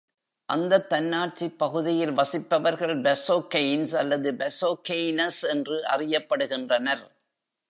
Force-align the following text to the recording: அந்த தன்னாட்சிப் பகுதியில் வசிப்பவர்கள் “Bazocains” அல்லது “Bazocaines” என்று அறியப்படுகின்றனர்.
அந்த 0.49 0.79
தன்னாட்சிப் 0.89 1.57
பகுதியில் 1.57 2.11
வசிப்பவர்கள் 2.11 2.95
“Bazocains” 3.01 3.93
அல்லது 3.93 4.31
“Bazocaines” 4.31 5.37
என்று 5.49 5.77
அறியப்படுகின்றனர். 5.87 7.05